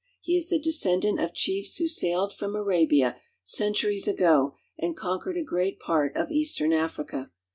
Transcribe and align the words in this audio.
He 0.19 0.35
is 0.35 0.49
the 0.49 0.57
descendant 0.57 1.19
of 1.19 1.31
^chiefs 1.33 1.77
who 1.77 1.87
sailed 1.87 2.33
from 2.33 2.55
Arabia, 2.55 3.17
centuries 3.43 4.07
ago, 4.07 4.55
and 4.75 4.97
con' 4.97 5.19
quered 5.21 5.37
a 5.39 5.43
great 5.43 5.79
part 5.79 6.15
of 6.17 6.31
eastern 6.31 6.73
Africa. 6.73 7.29